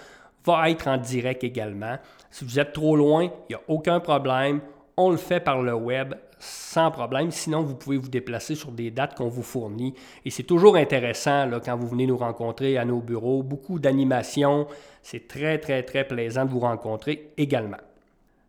va 0.44 0.70
être 0.70 0.88
en 0.88 0.96
direct 0.96 1.44
également. 1.44 1.98
Si 2.30 2.44
vous 2.44 2.58
êtes 2.58 2.72
trop 2.72 2.96
loin, 2.96 3.24
il 3.24 3.50
n'y 3.50 3.54
a 3.56 3.60
aucun 3.68 4.00
problème. 4.00 4.60
On 4.96 5.10
le 5.10 5.18
fait 5.18 5.40
par 5.40 5.60
le 5.60 5.74
web 5.74 6.14
sans 6.38 6.90
problème. 6.90 7.30
Sinon, 7.30 7.62
vous 7.62 7.74
pouvez 7.74 7.96
vous 7.96 8.08
déplacer 8.08 8.54
sur 8.54 8.70
des 8.70 8.90
dates 8.90 9.16
qu'on 9.16 9.28
vous 9.28 9.42
fournit. 9.42 9.94
Et 10.24 10.30
c'est 10.30 10.44
toujours 10.44 10.76
intéressant 10.76 11.46
là, 11.46 11.60
quand 11.60 11.76
vous 11.76 11.88
venez 11.88 12.06
nous 12.06 12.16
rencontrer 12.16 12.78
à 12.78 12.84
nos 12.84 13.00
bureaux. 13.00 13.42
Beaucoup 13.42 13.78
d'animations. 13.78 14.66
C'est 15.02 15.28
très, 15.28 15.58
très, 15.58 15.82
très 15.82 16.06
plaisant 16.06 16.44
de 16.44 16.50
vous 16.50 16.60
rencontrer 16.60 17.32
également. 17.36 17.78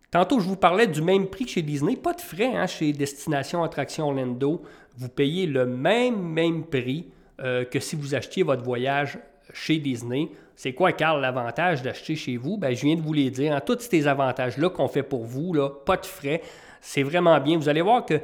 Tantôt, 0.10 0.40
je 0.40 0.48
vous 0.48 0.56
parlais 0.56 0.88
du 0.88 1.02
même 1.02 1.28
prix 1.28 1.46
que 1.46 1.52
chez 1.52 1.62
Disney. 1.62 1.96
Pas 1.96 2.14
de 2.14 2.22
frais 2.22 2.56
hein, 2.56 2.68
chez 2.68 2.94
Destination 2.94 3.64
Attraction 3.64 4.08
Orlando. 4.08 4.62
Vous 4.98 5.10
payez 5.10 5.46
le 5.46 5.66
même, 5.66 6.64
prix 6.64 7.08
euh, 7.42 7.66
que 7.66 7.80
si 7.80 7.96
vous 7.96 8.16
achetiez 8.16 8.44
votre 8.44 8.64
voyage 8.64 9.20
chez 9.54 9.78
Disney. 9.78 10.30
C'est 10.56 10.74
quoi, 10.74 10.92
Carl, 10.92 11.22
l'avantage 11.22 11.84
d'acheter 11.84 12.16
chez 12.16 12.38
vous? 12.38 12.58
Ben, 12.58 12.76
je 12.76 12.86
viens 12.86 12.96
de 12.96 13.02
vous 13.02 13.14
les 13.14 13.30
dire. 13.30 13.54
Hein, 13.54 13.62
tous 13.62 13.80
ces 13.80 14.08
avantages-là 14.08 14.70
qu'on 14.70 14.88
fait 14.88 15.04
pour 15.04 15.26
vous, 15.26 15.54
là, 15.54 15.70
pas 15.70 15.98
de 15.98 16.06
frais, 16.06 16.42
c'est 16.82 17.04
vraiment 17.04 17.40
bien. 17.40 17.58
Vous 17.58 17.70
allez 17.70 17.82
voir 17.82 18.06
que 18.06 18.16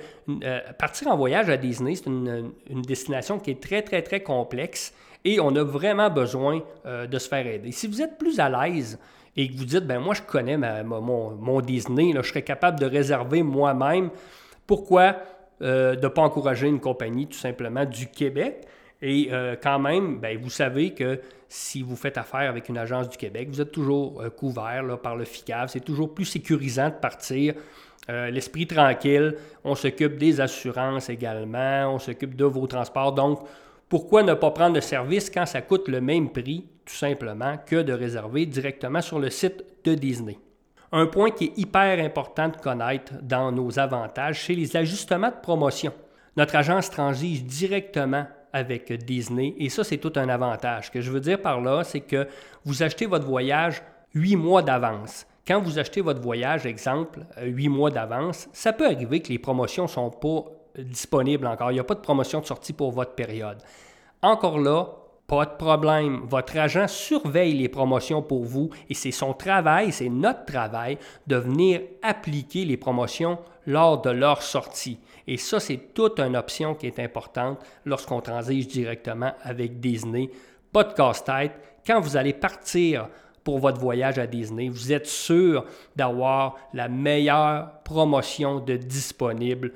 euh, 0.43 0.59
partir 0.79 1.09
en 1.09 1.17
voyage 1.17 1.49
à 1.49 1.57
Disney, 1.57 1.95
c'est 1.95 2.07
une, 2.07 2.53
destination 2.87 3.39
qui 3.39 3.51
est 3.51 3.61
très, 3.61 3.81
très, 3.81 4.01
très 4.01 4.21
complexe 4.21 4.93
et 5.25 5.39
on 5.39 5.55
a 5.55 5.63
vraiment 5.63 6.09
besoin 6.09 6.61
euh, 6.85 7.07
de 7.07 7.19
se 7.19 7.27
faire 7.27 7.45
aider. 7.45 7.71
Si 7.71 7.87
vous 7.87 8.01
êtes 8.01 8.17
plus 8.17 8.39
à 8.39 8.49
l'aise 8.49 8.99
et 9.35 9.49
que 9.49 9.57
vous 9.57 9.65
dites, 9.65 9.85
ben 9.85 9.99
moi, 9.99 10.13
je 10.13 10.21
connais 10.21 10.57
mon, 10.57 11.61
Disney, 11.61 12.13
là, 12.13 12.21
je 12.21 12.29
serais 12.29 12.43
capable 12.43 12.79
de 12.79 12.85
réserver 12.85 13.41
moi-même, 13.41 14.09
pourquoi 14.67 15.17
euh, 15.61 15.95
de 15.95 16.03
ne 16.03 16.07
pas 16.07 16.21
encourager 16.21 16.67
une 16.67 16.79
compagnie 16.79 17.27
tout 17.27 17.37
simplement 17.37 17.85
du 17.85 18.07
Québec? 18.07 18.67
Et 19.01 19.29
euh, 19.31 19.55
quand 19.61 19.79
même, 19.79 20.19
ben, 20.19 20.37
vous 20.37 20.49
savez 20.49 20.93
que 20.93 21.19
si 21.49 21.81
vous 21.81 21.95
faites 21.95 22.17
affaire 22.17 22.49
avec 22.49 22.69
une 22.69 22.77
agence 22.77 23.09
du 23.09 23.17
Québec, 23.17 23.49
vous 23.49 23.59
êtes 23.59 23.71
toujours 23.71 24.21
euh, 24.21 24.29
couvert 24.29 24.97
par 25.01 25.15
le 25.15 25.25
FICAV. 25.25 25.67
C'est 25.67 25.83
toujours 25.83 26.13
plus 26.13 26.25
sécurisant 26.25 26.89
de 26.89 26.95
partir. 26.95 27.55
L'esprit 28.09 28.67
tranquille. 28.67 29.37
On 29.63 29.75
s'occupe 29.75 30.17
des 30.17 30.41
assurances 30.41 31.07
également. 31.07 31.93
On 31.93 31.99
s'occupe 31.99 32.35
de 32.35 32.43
vos 32.43 32.67
transports. 32.67 33.13
Donc, 33.13 33.39
pourquoi 33.87 34.23
ne 34.23 34.33
pas 34.33 34.51
prendre 34.51 34.75
le 34.75 34.81
service 34.81 35.29
quand 35.29 35.45
ça 35.45 35.61
coûte 35.61 35.87
le 35.87 36.01
même 36.01 36.29
prix, 36.29 36.65
tout 36.85 36.93
simplement, 36.93 37.57
que 37.65 37.81
de 37.81 37.93
réserver 37.93 38.45
directement 38.45 39.01
sur 39.01 39.19
le 39.19 39.29
site 39.29 39.63
de 39.83 39.95
Disney? 39.95 40.37
Un 40.91 41.07
point 41.07 41.31
qui 41.31 41.45
est 41.45 41.57
hyper 41.57 41.99
important 41.99 42.49
de 42.49 42.57
connaître 42.57 43.13
dans 43.21 43.51
nos 43.51 43.79
avantages, 43.79 44.45
c'est 44.45 44.53
les 44.53 44.75
ajustements 44.77 45.29
de 45.29 45.41
promotion. 45.41 45.91
Notre 46.37 46.55
agence 46.55 46.89
transige 46.89 47.43
directement 47.43 48.25
avec 48.53 48.93
Disney. 49.03 49.55
Et 49.57 49.69
ça, 49.69 49.83
c'est 49.83 49.97
tout 49.97 50.13
un 50.15 50.29
avantage. 50.29 50.85
Ce 50.85 50.91
que 50.91 51.01
je 51.01 51.11
veux 51.11 51.19
dire 51.19 51.41
par 51.41 51.61
là, 51.61 51.83
c'est 51.83 52.01
que 52.01 52.27
vous 52.63 52.83
achetez 52.83 53.07
votre 53.07 53.25
voyage 53.25 53.81
huit 54.13 54.35
mois 54.35 54.61
d'avance. 54.61 55.25
Quand 55.47 55.59
vous 55.59 55.79
achetez 55.79 56.01
votre 56.01 56.21
voyage, 56.21 56.65
exemple, 56.65 57.25
huit 57.41 57.69
mois 57.69 57.89
d'avance, 57.89 58.47
ça 58.53 58.71
peut 58.71 58.85
arriver 58.85 59.21
que 59.21 59.29
les 59.29 59.39
promotions 59.39 59.83
ne 59.83 59.89
sont 59.89 60.11
pas 60.11 60.45
disponibles 60.77 61.47
encore. 61.47 61.71
Il 61.71 61.75
n'y 61.75 61.79
a 61.79 61.83
pas 61.83 61.95
de 61.95 61.99
promotion 61.99 62.39
de 62.39 62.45
sortie 62.45 62.73
pour 62.73 62.91
votre 62.91 63.15
période. 63.15 63.57
Encore 64.21 64.59
là, 64.59 64.87
pas 65.27 65.45
de 65.45 65.55
problème. 65.57 66.21
Votre 66.25 66.57
agent 66.57 66.87
surveille 66.87 67.53
les 67.53 67.69
promotions 67.69 68.21
pour 68.21 68.43
vous 68.43 68.69
et 68.89 68.93
c'est 68.93 69.11
son 69.11 69.33
travail, 69.33 69.91
c'est 69.91 70.09
notre 70.09 70.45
travail 70.45 70.97
de 71.27 71.35
venir 71.37 71.81
appliquer 72.01 72.65
les 72.65 72.77
promotions 72.77 73.39
lors 73.65 74.01
de 74.01 74.09
leur 74.09 74.41
sortie. 74.41 74.99
Et 75.25 75.37
ça, 75.37 75.59
c'est 75.59 75.93
toute 75.93 76.19
une 76.19 76.35
option 76.35 76.75
qui 76.75 76.87
est 76.87 76.99
importante 76.99 77.59
lorsqu'on 77.85 78.21
transige 78.21 78.67
directement 78.67 79.31
avec 79.41 79.79
Disney. 79.79 80.29
Pas 80.71 80.83
de 80.83 80.93
casse-tête. 80.93 81.53
Quand 81.85 82.01
vous 82.01 82.17
allez 82.17 82.33
partir 82.33 83.07
pour 83.43 83.59
votre 83.59 83.79
voyage 83.79 84.19
à 84.19 84.27
Disney, 84.27 84.69
vous 84.69 84.91
êtes 84.91 85.07
sûr 85.07 85.65
d'avoir 85.95 86.55
la 86.73 86.89
meilleure 86.89 87.81
promotion 87.83 88.59
de 88.59 88.75
disponible 88.75 89.73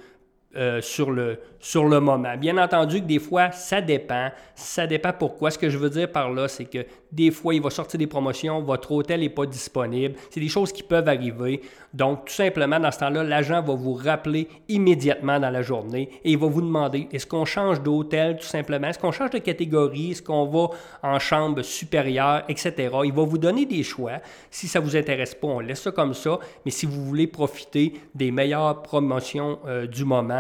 euh, 0.55 0.81
sur, 0.81 1.11
le, 1.11 1.39
sur 1.59 1.85
le 1.85 1.99
moment. 1.99 2.35
Bien 2.37 2.57
entendu 2.57 3.01
que 3.01 3.05
des 3.05 3.19
fois, 3.19 3.51
ça 3.51 3.81
dépend. 3.81 4.29
Ça 4.55 4.87
dépend 4.87 5.11
pourquoi. 5.11 5.51
Ce 5.51 5.57
que 5.57 5.69
je 5.69 5.77
veux 5.77 5.89
dire 5.89 6.11
par 6.11 6.31
là, 6.31 6.47
c'est 6.47 6.65
que 6.65 6.85
des 7.11 7.31
fois, 7.31 7.53
il 7.53 7.61
va 7.61 7.69
sortir 7.69 7.97
des 7.99 8.07
promotions, 8.07 8.61
votre 8.61 8.91
hôtel 8.91 9.19
n'est 9.19 9.29
pas 9.29 9.45
disponible. 9.45 10.15
C'est 10.29 10.39
des 10.39 10.47
choses 10.47 10.71
qui 10.71 10.83
peuvent 10.83 11.07
arriver. 11.07 11.61
Donc, 11.93 12.25
tout 12.25 12.33
simplement, 12.33 12.79
dans 12.79 12.91
ce 12.91 12.99
temps-là, 12.99 13.23
l'agent 13.23 13.61
va 13.61 13.73
vous 13.73 13.93
rappeler 13.93 14.47
immédiatement 14.67 15.39
dans 15.39 15.49
la 15.49 15.61
journée 15.61 16.09
et 16.23 16.31
il 16.31 16.37
va 16.37 16.47
vous 16.47 16.61
demander 16.61 17.07
est-ce 17.11 17.25
qu'on 17.25 17.45
change 17.45 17.81
d'hôtel 17.81 18.37
tout 18.37 18.45
simplement? 18.45 18.87
Est-ce 18.87 18.99
qu'on 18.99 19.11
change 19.11 19.31
de 19.31 19.39
catégorie? 19.39 20.11
Est-ce 20.11 20.21
qu'on 20.21 20.45
va 20.45 20.69
en 21.01 21.19
chambre 21.19 21.61
supérieure, 21.61 22.43
etc. 22.49 22.89
Il 23.03 23.13
va 23.13 23.23
vous 23.23 23.37
donner 23.37 23.65
des 23.65 23.83
choix. 23.83 24.19
Si 24.51 24.67
ça 24.67 24.79
ne 24.79 24.85
vous 24.85 24.95
intéresse 24.95 25.33
pas, 25.33 25.47
on 25.47 25.59
laisse 25.59 25.81
ça 25.81 25.91
comme 25.91 26.13
ça. 26.13 26.39
Mais 26.65 26.71
si 26.71 26.85
vous 26.85 27.03
voulez 27.03 27.27
profiter 27.27 27.93
des 28.13 28.31
meilleures 28.31 28.83
promotions 28.83 29.59
euh, 29.65 29.87
du 29.87 30.05
moment, 30.05 30.36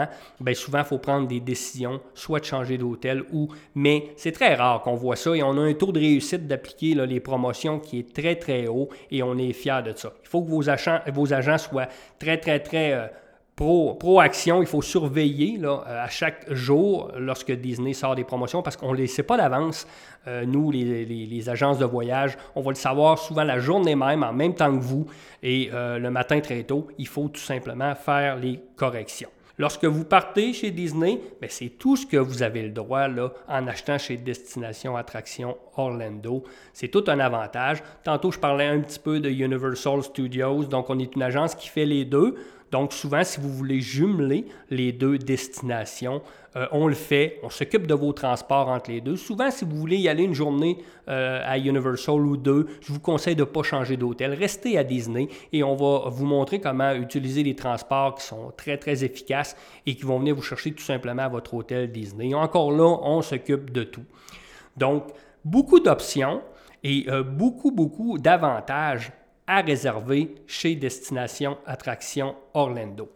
souvent, 0.53 0.79
il 0.79 0.85
faut 0.85 0.97
prendre 0.97 1.27
des 1.27 1.39
décisions, 1.39 2.01
soit 2.13 2.39
de 2.39 2.45
changer 2.45 2.77
d'hôtel 2.77 3.23
ou. 3.31 3.47
Mais 3.75 4.11
c'est 4.17 4.31
très 4.31 4.55
rare 4.55 4.81
qu'on 4.81 4.95
voit 4.95 5.15
ça 5.15 5.35
et 5.35 5.43
on 5.43 5.57
a 5.57 5.61
un 5.61 5.73
taux 5.73 5.91
de 5.91 5.99
réussite 5.99 6.47
d'appliquer 6.47 6.95
les 6.95 7.19
promotions 7.19 7.79
qui 7.79 7.99
est 7.99 8.13
très, 8.13 8.35
très 8.35 8.67
haut 8.67 8.89
et 9.11 9.23
on 9.23 9.37
est 9.37 9.53
fier 9.53 9.83
de 9.83 9.93
ça. 9.95 10.13
Il 10.23 10.27
faut 10.27 10.41
que 10.41 10.49
vos 10.49 10.69
agents, 10.69 10.99
vos 11.13 11.33
agents 11.33 11.57
soient 11.57 11.87
très, 12.19 12.37
très, 12.37 12.59
très. 12.59 12.93
Euh, 12.93 13.07
pro, 13.55 13.95
pro-action, 13.95 14.61
il 14.61 14.67
faut 14.67 14.83
surveiller 14.83 15.57
là, 15.57 15.83
euh, 15.87 16.05
à 16.05 16.09
chaque 16.09 16.51
jour 16.53 17.11
lorsque 17.17 17.51
Disney 17.51 17.93
sort 17.93 18.15
des 18.15 18.23
promotions 18.23 18.61
parce 18.61 18.77
qu'on 18.77 18.91
ne 18.91 18.97
les 18.97 19.07
sait 19.07 19.23
pas 19.23 19.37
d'avance. 19.37 19.87
Euh, 20.27 20.45
nous, 20.45 20.71
les, 20.71 21.05
les, 21.05 21.49
agences 21.49 21.79
de 21.79 21.85
voyage, 21.85 22.37
on 22.55 22.61
va 22.61 22.71
le 22.71 22.75
savoir 22.75 23.17
souvent 23.17 23.43
la 23.43 23.59
journée 23.59 23.95
même, 23.95 24.23
en 24.23 24.33
même 24.33 24.53
temps 24.53 24.75
que 24.75 24.83
vous, 24.83 25.07
et 25.41 25.69
le 25.71 26.09
matin 26.09 26.39
très 26.41 26.63
tôt, 26.63 26.87
il 26.97 27.07
faut 27.07 27.29
tout 27.29 27.39
simplement 27.39 27.95
faire 27.95 28.35
les 28.35 28.59
corrections. 28.75 29.29
Lorsque 29.59 29.85
vous 29.85 30.03
partez 30.03 30.53
chez 30.53 30.69
Disney, 30.69 31.19
ben, 31.41 31.49
c'est 31.49 31.69
tout 31.69 31.95
ce 31.95 32.05
que 32.05 32.17
vous 32.17 32.43
avez 32.43 32.61
le 32.61 32.69
droit 32.69 33.07
là, 33.07 33.31
en 33.47 33.65
achetant 33.67 33.97
chez 33.97 34.15
Destination 34.15 34.95
Attraction 34.95 35.57
Orlando. 35.75 36.43
C'est 36.73 36.89
tout 36.89 37.03
un 37.07 37.19
avantage. 37.19 37.81
Tantôt, 38.03 38.31
je 38.31 38.37
parlais 38.37 38.67
un 38.67 38.79
petit 38.81 38.99
peu 38.99 39.19
de 39.19 39.29
Universal 39.29 40.03
Studios. 40.03 40.65
Donc, 40.65 40.91
on 40.91 40.99
est 40.99 41.15
une 41.15 41.23
agence 41.23 41.55
qui 41.55 41.69
fait 41.69 41.85
les 41.85 42.05
deux. 42.05 42.35
Donc, 42.71 42.93
souvent, 42.93 43.23
si 43.23 43.39
vous 43.39 43.49
voulez 43.49 43.79
jumeler 43.79 44.45
les 44.69 44.91
deux 44.91 45.17
destinations, 45.17 46.21
euh, 46.57 46.65
on 46.71 46.87
le 46.87 46.95
fait. 46.95 47.39
On 47.43 47.49
s'occupe 47.49 47.87
de 47.87 47.93
vos 47.93 48.13
transports 48.13 48.67
entre 48.69 48.91
les 48.91 48.99
deux. 48.99 49.15
Souvent, 49.15 49.51
si 49.51 49.63
vous 49.63 49.77
voulez 49.77 49.97
y 49.97 50.09
aller 50.09 50.23
une 50.23 50.33
journée 50.33 50.77
euh, 51.07 51.41
à 51.45 51.57
Universal 51.57 52.15
ou 52.15 52.35
deux, 52.35 52.67
je 52.81 52.91
vous 52.91 52.99
conseille 52.99 53.35
de 53.35 53.41
ne 53.41 53.45
pas 53.45 53.63
changer 53.63 53.95
d'hôtel. 53.95 54.33
Restez 54.33 54.77
à 54.77 54.83
Disney 54.83 55.29
et 55.53 55.63
on 55.63 55.75
va 55.75 56.09
vous 56.09 56.25
montrer 56.25 56.59
comment 56.59 56.93
utiliser 56.93 57.43
les 57.43 57.55
transports 57.55 58.15
qui 58.15 58.25
sont 58.25 58.51
très, 58.57 58.77
très 58.77 59.03
efficaces 59.03 59.55
et 59.85 59.95
qui 59.95 60.03
vont 60.03 60.19
venir 60.19 60.35
vous 60.35 60.41
chercher 60.41 60.71
tout 60.71 60.83
simplement 60.83 61.23
à 61.23 61.29
votre 61.29 61.53
hôtel 61.53 61.91
Disney. 61.91 62.33
encore 62.33 62.71
là, 62.71 62.97
on 63.03 63.21
s'occupe 63.21 63.71
de 63.71 63.83
tout. 63.83 64.05
Donc, 64.75 65.05
beaucoup 65.45 65.79
d'options 65.79 66.41
et 66.83 67.05
euh, 67.07 67.23
beaucoup, 67.23 67.71
beaucoup 67.71 68.17
d'avantages 68.17 69.11
à 69.47 69.61
réserver 69.61 70.35
chez 70.45 70.75
Destination 70.75 71.57
Attraction 71.65 72.35
Orlando. 72.53 73.09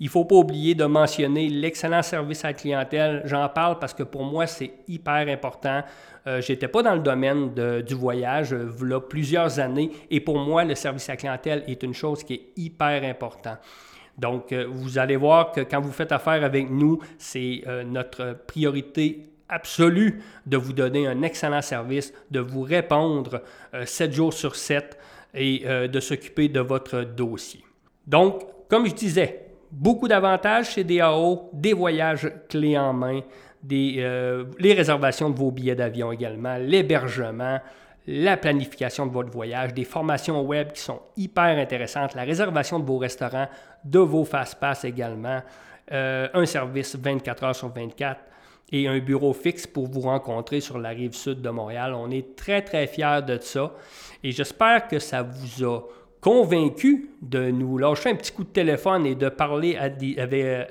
Il 0.00 0.04
ne 0.04 0.10
faut 0.10 0.24
pas 0.24 0.36
oublier 0.36 0.76
de 0.76 0.84
mentionner 0.84 1.48
l'excellent 1.48 2.02
service 2.02 2.44
à 2.44 2.48
la 2.48 2.54
clientèle. 2.54 3.22
J'en 3.24 3.48
parle 3.48 3.80
parce 3.80 3.92
que 3.92 4.04
pour 4.04 4.22
moi, 4.22 4.46
c'est 4.46 4.70
hyper 4.86 5.26
important. 5.28 5.82
Euh, 6.28 6.40
je 6.40 6.52
n'étais 6.52 6.68
pas 6.68 6.82
dans 6.82 6.94
le 6.94 7.00
domaine 7.00 7.52
du 7.82 7.94
voyage 7.94 8.52
euh, 8.52 8.70
là, 8.82 9.00
plusieurs 9.00 9.58
années 9.58 9.90
et 10.08 10.20
pour 10.20 10.38
moi, 10.38 10.62
le 10.62 10.76
service 10.76 11.08
à 11.08 11.14
la 11.14 11.16
clientèle 11.16 11.64
est 11.66 11.82
une 11.82 11.94
chose 11.94 12.22
qui 12.22 12.34
est 12.34 12.42
hyper 12.56 13.02
importante. 13.02 13.58
Donc, 14.16 14.52
euh, 14.52 14.66
vous 14.70 14.98
allez 14.98 15.16
voir 15.16 15.50
que 15.50 15.62
quand 15.62 15.80
vous 15.80 15.92
faites 15.92 16.12
affaire 16.12 16.44
avec 16.44 16.70
nous, 16.70 17.00
c'est 17.18 17.64
notre 17.84 18.36
priorité 18.46 19.30
absolue 19.48 20.22
de 20.46 20.56
vous 20.56 20.72
donner 20.72 21.08
un 21.08 21.22
excellent 21.22 21.62
service, 21.62 22.12
de 22.30 22.38
vous 22.38 22.62
répondre 22.62 23.42
7 23.84 24.12
jours 24.12 24.32
sur 24.32 24.54
7 24.54 24.98
et 25.34 25.62
euh, 25.66 25.88
de 25.88 26.00
s'occuper 26.00 26.48
de 26.48 26.60
votre 26.60 27.02
dossier. 27.02 27.64
Donc, 28.06 28.42
comme 28.68 28.86
je 28.86 28.94
disais, 28.94 29.46
beaucoup 29.70 30.08
d'avantages 30.08 30.70
chez 30.70 30.84
DAO, 30.84 31.50
des 31.52 31.72
voyages 31.72 32.30
clés 32.48 32.78
en 32.78 32.92
main, 32.92 33.20
des, 33.62 33.96
euh, 33.98 34.44
les 34.58 34.72
réservations 34.72 35.30
de 35.30 35.36
vos 35.36 35.50
billets 35.50 35.74
d'avion 35.74 36.12
également, 36.12 36.56
l'hébergement, 36.56 37.58
la 38.06 38.36
planification 38.38 39.06
de 39.06 39.12
votre 39.12 39.30
voyage, 39.30 39.74
des 39.74 39.84
formations 39.84 40.40
web 40.42 40.72
qui 40.72 40.80
sont 40.80 41.00
hyper 41.16 41.58
intéressantes, 41.58 42.14
la 42.14 42.22
réservation 42.22 42.78
de 42.78 42.84
vos 42.84 42.98
restaurants, 42.98 43.48
de 43.84 43.98
vos 43.98 44.24
fast-pass 44.24 44.84
également, 44.84 45.42
euh, 45.92 46.28
un 46.32 46.46
service 46.46 46.96
24 46.96 47.44
heures 47.44 47.56
sur 47.56 47.68
24 47.68 48.18
et 48.72 48.88
un 48.88 48.98
bureau 48.98 49.32
fixe 49.32 49.66
pour 49.66 49.86
vous 49.86 50.02
rencontrer 50.02 50.60
sur 50.60 50.78
la 50.78 50.90
rive 50.90 51.14
sud 51.14 51.40
de 51.40 51.50
Montréal. 51.50 51.94
On 51.94 52.10
est 52.10 52.36
très, 52.36 52.62
très 52.62 52.86
fiers 52.86 53.20
de 53.26 53.38
ça 53.40 53.74
et 54.22 54.32
j'espère 54.32 54.88
que 54.88 54.98
ça 54.98 55.22
vous 55.22 55.64
a 55.64 55.80
convaincu 56.20 57.10
de 57.22 57.50
nous 57.50 57.78
lâcher 57.78 58.10
un 58.10 58.16
petit 58.16 58.32
coup 58.32 58.44
de 58.44 58.48
téléphone 58.48 59.06
et 59.06 59.14
de 59.14 59.28
parler 59.28 59.78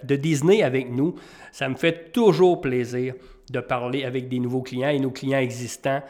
de 0.03 0.15
Disney 0.15 0.61
avec 0.61 0.91
nous. 0.91 1.15
Ça 1.51 1.69
me 1.69 1.75
fait 1.75 2.11
toujours 2.11 2.61
plaisir 2.61 3.15
de 3.49 3.59
parler 3.59 4.03
avec 4.03 4.27
des 4.27 4.39
nouveaux 4.39 4.61
clients 4.61 4.89
et 4.89 4.99
nos 4.99 5.11
clients 5.11 5.39
existants 5.39 6.01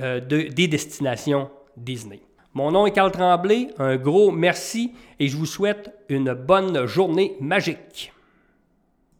euh, 0.00 0.20
des 0.20 0.68
destinations 0.68 1.50
Disney. 1.76 2.20
Mon 2.54 2.70
nom 2.70 2.86
est 2.86 2.92
Carl 2.92 3.10
Tremblay, 3.10 3.68
un 3.78 3.96
gros 3.96 4.30
merci 4.30 4.92
et 5.18 5.26
je 5.26 5.36
vous 5.36 5.46
souhaite 5.46 5.90
une 6.10 6.34
bonne 6.34 6.84
journée 6.86 7.34
magique. 7.40 8.12